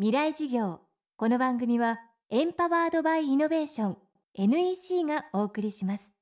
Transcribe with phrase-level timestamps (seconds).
[0.00, 0.78] 未来授業。
[1.16, 1.98] この番組は
[2.30, 3.96] エンパワードバイイノベーション
[4.34, 6.12] NEC がお送りします。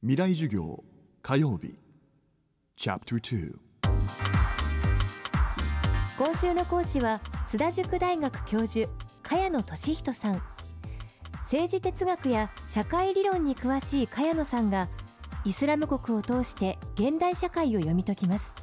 [0.00, 0.84] 未来授業
[1.22, 1.74] 火曜日。
[2.76, 3.52] チャプター
[6.16, 8.88] 今週の講師は津田塾大学教授
[9.24, 10.40] 茅野俊人さん。
[11.40, 14.88] 政治哲学や社会理論に詳しい茅野さんが
[15.44, 18.54] イスラム国を通して現代社会を読み解きます。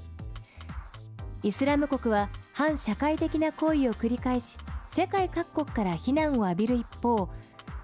[1.43, 4.57] イスラム国は反社会的な行為を繰り返し
[4.91, 7.27] 世界各国から非難を浴びる一方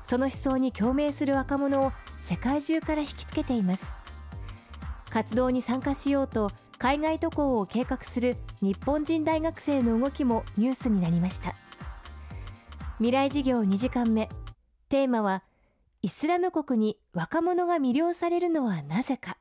[0.04, 3.86] その思想に共鳴する若者を世界中から引きつけています。
[5.10, 11.55] 活動に参加しようと海外渡航を計画する日本人大学生の動きもニュースになりました。
[12.98, 14.30] 未来事業2時間目。
[14.88, 15.44] テーマは
[16.02, 19.38] イスラム国に若者が魅了されるのはなぜか。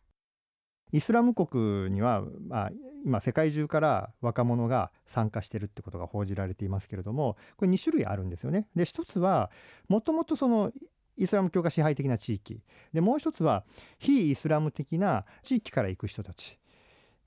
[0.93, 2.71] イスラム国には、まあ、
[3.05, 8.67] 今世界中から若者が参加してるってことが報じられていますけれどもこれ2種類あるんですよね。
[8.75, 9.51] で一つは
[9.89, 10.73] もともとその
[11.17, 12.63] イスラム教が支配的な地域。
[12.93, 13.65] でもう一つは
[13.99, 16.59] 非イスラム的な地域から行く人たち。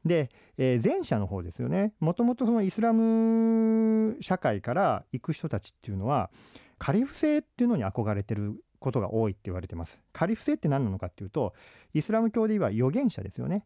[0.05, 1.93] で、えー、前者の方ですよね。
[1.99, 6.31] もともとそのイスラム社会から行く人たちっていうのは
[6.79, 9.97] カリフ制っていうのに憧れてることが多いって言われてます。
[10.11, 11.53] カリフ制って何なのかっていうと
[11.93, 13.65] イスラム教で言えば預言者ですよね。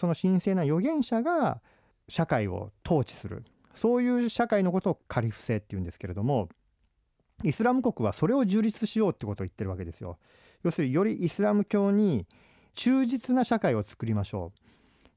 [0.00, 1.60] その神聖な預言者が
[2.08, 6.48] 社会を統治するそういう社会のことをカリフ制っていうんですけれども
[7.42, 10.18] イスラム国はそれを樹立しようってことを言ってるわけですよ。
[10.62, 12.26] 要するによりイスラム教に
[12.74, 14.52] 忠実な社会を作りましょ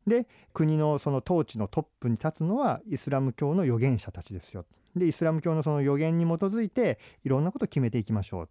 [0.06, 0.10] う。
[0.10, 4.66] で国のその統治のトップに立つのはイスラム教の預言者たちですよ。
[4.96, 8.50] でイスラム教のその預言に基づいていろんなことを決めていきましょう。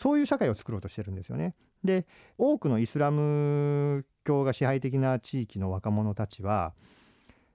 [0.00, 1.52] そういう社会を作ろうとしてるんですよね。
[1.84, 2.06] で
[2.38, 6.72] 多くのイスラム教が支配的な地域の若者たちは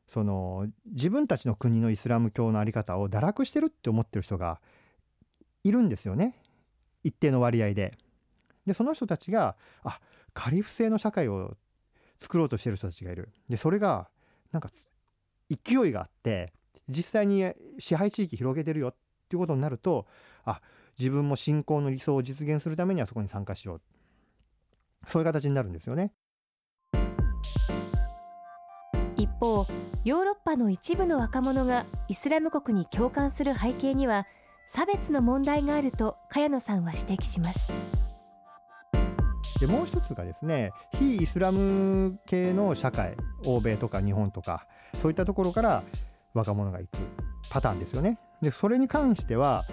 [0.08, 4.62] その自分たちの国のイスラム教の在り方を堕落してるって思ってる人が
[5.64, 6.40] いるんですよね
[7.04, 7.98] 一定の割合で。
[8.68, 10.00] でその人たちがあ
[10.36, 11.58] カリフ制の社会を
[12.20, 13.30] 作ろうとしてる人たちがいる。
[13.50, 14.08] でそれが
[14.52, 14.70] なんか
[15.50, 16.54] 勢いがあって
[16.90, 18.96] 実際に支配地域広げてるよっ
[19.30, 20.06] ていうことになると
[20.44, 20.62] あ
[20.98, 23.82] 自分も信仰の理想を実現するためにはそこに参加しよう
[25.08, 26.12] そういう形になるんですよね。
[29.18, 29.66] 一方
[30.04, 34.26] ヨーロッパの一部の若者がイスラム国に共感する背景には
[34.68, 37.72] 差別の問題があると茅野さんは指摘します
[39.60, 44.68] でもう一つがですね非イスラム系の社会欧米とか日本とか
[45.02, 45.84] そういったところから
[46.34, 46.98] 若者が行く
[47.50, 48.18] パターンですよね。
[48.42, 49.66] でそれに関しては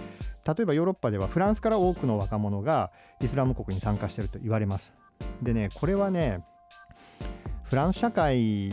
[0.46, 4.92] 例えばヨーロッパではフランスから多くの若者がイスラム国に参加していると言われます。
[5.40, 6.44] でねこれはね
[7.62, 8.70] フランス社会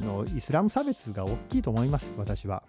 [0.00, 2.62] のイスラム差別が大きいと思います私は。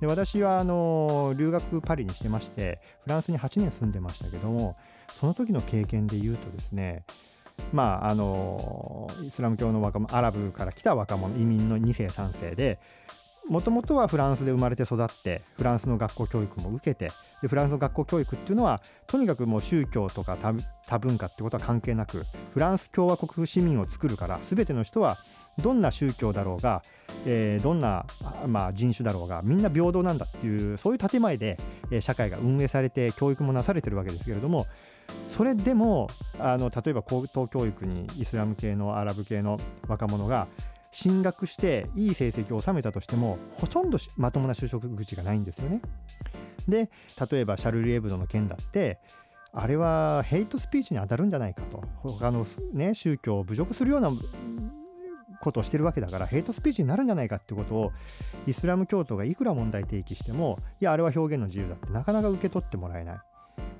[0.00, 4.74] で私はあの留学パリにしてましてフランスに8年住んでましたけども
[5.18, 7.04] その時の経験で言うとですね
[7.72, 12.80] まああのイスラム教の若者アラブから来た若者移民の2世3世で
[13.50, 17.10] もともとはフランスで生まれて育ってフランスの学校教育も受けて
[17.42, 20.38] でフランスの学校教育っていうのはとにかくもう宗教とか
[20.86, 22.24] 多文化ってことは関係なく
[22.54, 25.18] フランス共和国市民を作るから全ての人は
[25.58, 26.84] どんな宗教だろうが、
[27.26, 28.06] えー、どんな、
[28.46, 31.58] まあ、人種だろうがみんな平等なんだっていうそういう建前で、
[31.90, 34.68] えー、社会が運営されて教育もなされてるわけですけれども
[35.36, 36.08] それでも
[36.38, 39.58] あの例えば高等教育にイスラム系のアラブ系の
[39.88, 40.46] 若者が
[40.92, 45.80] 進学していい成績を収めたとしてもほとんどまともな就職口がないんですよね。
[46.68, 46.90] で
[47.30, 48.98] 例えばシャルリエブドの件だって
[49.52, 54.12] あれはヘイトスピーチに当たるんじゃないかと他の、ね、宗教を侮辱するような
[55.40, 57.92] ことをしてるわけだからヘイトスピーチになるんじゃないかってことを
[58.46, 63.18] イスラム教徒がいくら問題提起してもいやあれは表現の自由だってなかなか受け取ってもらえない。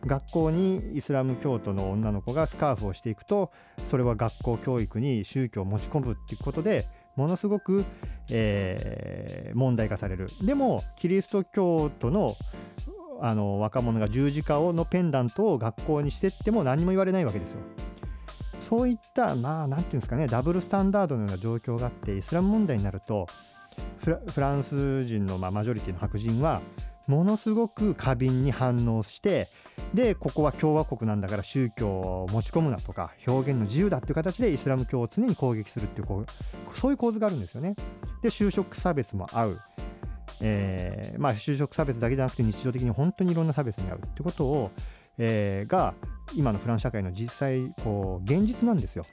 [0.06, 3.50] 学校にイスラム教徒の女の子がスカーフをしていくと
[3.90, 7.84] それは学校教育に宗教を持ち込むっていうことでものすごく、
[8.30, 12.36] えー、問題化されるでもキリスト教徒の
[13.22, 17.58] あの若者が十字架をのペンダントを学校にしてっても何も言われないわけですよ。
[18.62, 23.26] そういったまあ何て言うんですかねダブルスタンダードのような状況があってイスラム問題になると
[23.98, 26.62] フランス人の、まあ、マジョリティの白人は
[27.06, 29.48] ものすごく過敏に反応して
[29.94, 37.74] でここは共和国なんだから宗教を持ち込むなとか表現の自由だっていう形でイスラム教を常に攻撃するっていうこうそういう構図があるんですよね。
[38.22, 39.60] で就職差別も合う。
[40.42, 44.70] えーまあ、就職差別だけじゃなくて日常的に本当にいろんな差別に合うってことを、
[45.18, 45.92] えー、が
[46.34, 49.04] 今のフランス社会の実際こう現実なんですよ。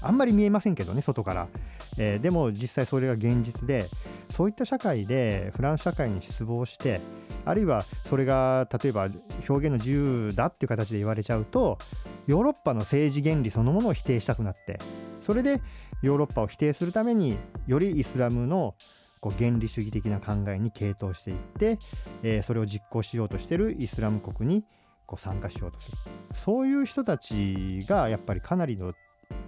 [0.00, 1.48] あんまり見えませんけどね外から、
[1.96, 3.88] えー、でも実際それが現実で
[4.32, 7.00] そういった社会でフランス社会に失望して
[7.44, 9.08] あるいはそれが例えば
[9.48, 11.78] 表現の自由だっていう形で言われちゃうと
[12.26, 14.80] ヨーロッパの政治原理そのものを否定したくなって
[15.20, 15.60] それで
[16.02, 17.36] ヨーロッパを否定するために
[17.66, 18.74] よりイスラムの
[19.20, 21.78] こう原理主義的な考えに傾倒していって、
[22.24, 24.64] えー、それを実行しようとしてるイスラム国に
[25.06, 25.96] こう参加しようとする。
[26.34, 28.94] そういう人たちがやっぱりかなりの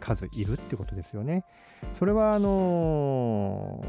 [0.04, 1.44] 数いるってことですよね。
[1.98, 3.84] それはあの、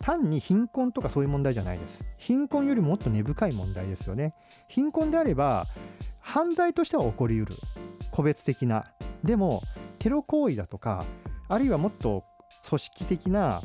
[0.00, 2.02] 単に貧困とかそういう問題じゃないです。
[2.18, 4.32] 貧困よりもっと根深い問題ですよね。
[4.68, 5.66] 貧困であれば
[6.20, 7.54] 犯罪としては起こりうる
[8.10, 8.84] 個別的な
[9.22, 9.62] でも
[9.98, 11.04] テロ行為だとか
[11.48, 12.24] あるいはもっと
[12.68, 13.62] 組織的な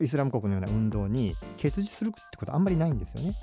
[0.00, 3.38] イスラム国のような運動に結実するってことはあんまりないんですよね。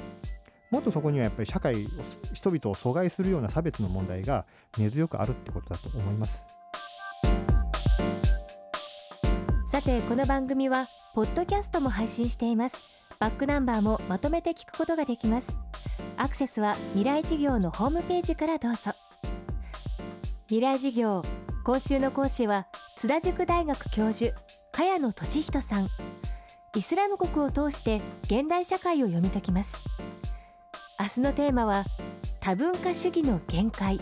[0.72, 1.88] もっとそこにはやっぱり社会
[2.34, 4.46] 人々を阻害するような差別の問題が
[4.78, 6.42] 根強くあるってことだと思います。
[9.76, 12.82] さてこの番組はポッドキャストも配信しています。
[13.20, 15.50] バックナンバーもまとめて聞くことができます。
[16.16, 18.94] アクセスは未来事業のホームページからどうぞ。
[20.48, 21.24] 未来事業
[21.66, 24.34] 今週の講師は津田塾大学教授
[24.72, 25.90] 茅野俊人さん。
[26.74, 29.76] イスラム国を通して現代社会を読み解きます。
[30.98, 31.84] 明日のテーマは
[32.40, 34.00] 多文化主義の限界。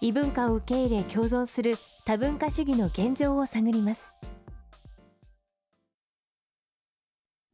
[0.00, 4.16] 異文化を受け入れ共存する多文化主義の現状を探ります。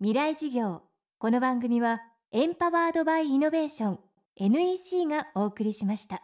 [0.02, 0.80] 未来事業。
[1.18, 2.00] この番組は
[2.32, 3.98] エンパワードバイイノベーション
[4.36, 6.22] NEC がお送りしました。